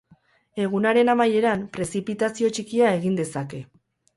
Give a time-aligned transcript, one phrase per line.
[0.63, 3.63] Egunaren amaieran, prezipitazio txikia egin dezake.